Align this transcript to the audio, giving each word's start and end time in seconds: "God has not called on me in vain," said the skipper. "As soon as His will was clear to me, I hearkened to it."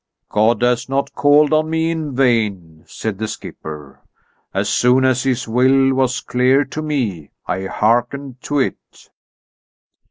"God 0.29 0.63
has 0.63 0.89
not 0.89 1.13
called 1.13 1.53
on 1.53 1.69
me 1.69 1.91
in 1.91 2.15
vain," 2.15 2.83
said 2.87 3.19
the 3.19 3.27
skipper. 3.27 3.99
"As 4.51 4.67
soon 4.67 5.05
as 5.05 5.21
His 5.21 5.47
will 5.47 5.93
was 5.93 6.21
clear 6.21 6.65
to 6.65 6.81
me, 6.81 7.29
I 7.45 7.67
hearkened 7.67 8.41
to 8.45 8.57
it." 8.57 9.11